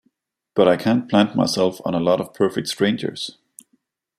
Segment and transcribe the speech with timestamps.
[0.55, 3.37] But I can't plant myself on a lot of perfect strangers.